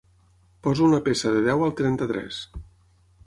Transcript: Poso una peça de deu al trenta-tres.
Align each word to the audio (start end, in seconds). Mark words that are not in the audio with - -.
Poso 0.67 0.85
una 0.87 1.01
peça 1.09 1.33
de 1.35 1.45
deu 1.49 1.61
al 1.67 1.75
trenta-tres. 1.81 2.43